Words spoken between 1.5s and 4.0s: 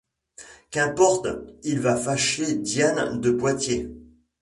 Il va fâcher Diane de Poitiers.